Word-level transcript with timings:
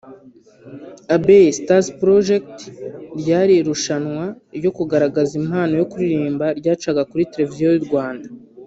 Abbey 1.15 1.45
Stars 1.57 1.87
Project’ 2.01 2.55
ryari 3.19 3.53
irushanwa 3.57 4.25
ryo 4.57 4.71
kugaragaza 4.77 5.31
impano 5.41 5.73
yo 5.81 5.87
kuririmba 5.91 6.45
ryacaga 6.59 7.01
kuri 7.09 7.29
televiziyo 7.33 7.67
y’u 7.75 7.85
Rwanda 7.87 8.27